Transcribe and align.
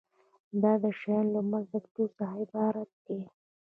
دا 0.61 0.73
د 0.83 0.85
شیانو 0.99 1.31
له 1.35 1.41
منځه 1.49 1.77
تلو 1.85 2.05
څخه 2.15 2.25
عبارت 2.43 2.89
دی. 3.05 3.21